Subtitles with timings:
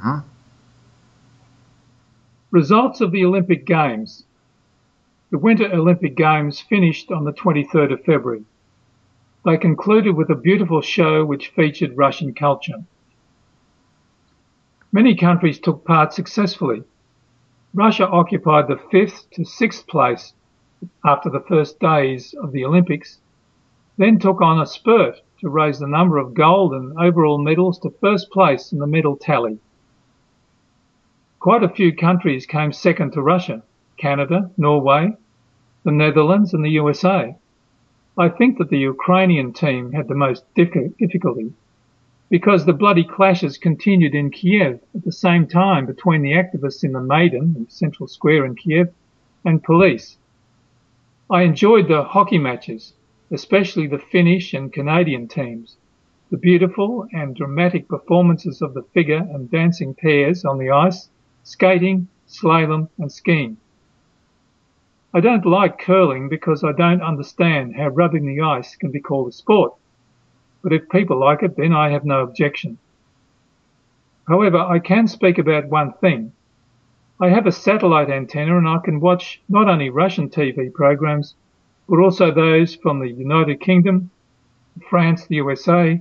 [0.00, 0.22] Uh-huh.
[2.50, 4.24] Results of the Olympic Games.
[5.30, 8.44] The Winter Olympic Games finished on the 23rd of February.
[9.44, 12.82] They concluded with a beautiful show which featured Russian culture.
[14.90, 16.82] Many countries took part successfully.
[17.74, 20.32] Russia occupied the fifth to sixth place
[21.04, 23.18] after the first days of the Olympics,
[23.98, 27.94] then took on a spurt to raise the number of gold and overall medals to
[28.00, 29.58] first place in the medal tally.
[31.40, 33.62] Quite a few countries came second to Russia
[33.96, 35.16] Canada, Norway,
[35.84, 37.34] the Netherlands, and the USA.
[38.18, 41.54] I think that the Ukrainian team had the most difficulty
[42.28, 46.92] because the bloody clashes continued in Kiev at the same time between the activists in
[46.92, 48.92] the Maidan, the central square in Kiev,
[49.42, 50.18] and police.
[51.30, 52.92] I enjoyed the hockey matches,
[53.30, 55.78] especially the Finnish and Canadian teams,
[56.30, 61.08] the beautiful and dramatic performances of the figure and dancing pairs on the ice,
[61.44, 63.56] skating, slalom, and skiing.
[65.12, 69.28] I don't like curling because I don't understand how rubbing the ice can be called
[69.28, 69.74] a sport.
[70.62, 72.78] But if people like it, then I have no objection.
[74.28, 76.32] However, I can speak about one thing.
[77.20, 81.34] I have a satellite antenna and I can watch not only Russian TV programs,
[81.88, 84.10] but also those from the United Kingdom,
[84.88, 86.00] France, the USA,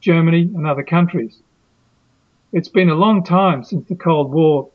[0.00, 1.40] Germany, and other countries.
[2.52, 4.68] It's been a long time since the Cold War,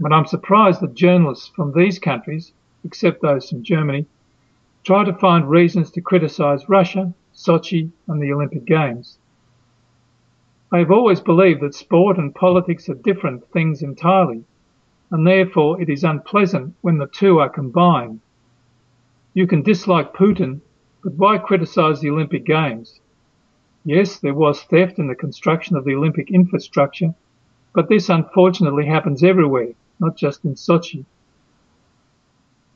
[0.00, 2.52] but I'm surprised that journalists from these countries
[2.84, 4.06] except those from Germany,
[4.84, 9.18] try to find reasons to criticize Russia, Sochi, and the Olympic Games.
[10.70, 14.44] I have always believed that sport and politics are different things entirely,
[15.10, 18.20] and therefore it is unpleasant when the two are combined.
[19.32, 20.60] You can dislike Putin,
[21.02, 23.00] but why criticize the Olympic Games?
[23.84, 27.14] Yes, there was theft in the construction of the Olympic infrastructure,
[27.74, 31.04] but this unfortunately happens everywhere, not just in Sochi.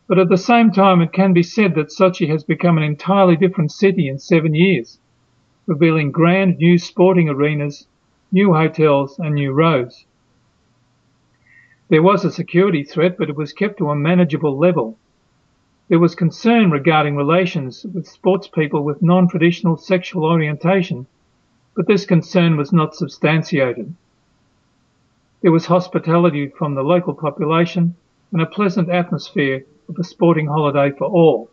[0.07, 3.37] But at the same time, it can be said that Sochi has become an entirely
[3.37, 4.99] different city in seven years,
[5.67, 7.87] revealing grand new sporting arenas,
[8.33, 10.07] new hotels, and new roads.
[11.91, 14.99] There was a security threat, but it was kept to a manageable level.
[15.89, 21.07] There was concern regarding relations with sportspeople with non-traditional sexual orientation,
[21.75, 23.95] but this concern was not substantiated.
[25.41, 27.95] There was hospitality from the local population
[28.33, 31.51] and a pleasant atmosphere of a sporting holiday for all.